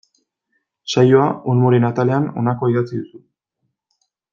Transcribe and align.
Saioa 0.93 1.27
Olmoren 1.53 1.87
atalean 1.91 2.29
honakoa 2.43 2.73
idatzi 2.75 2.93
duzu. 3.05 3.27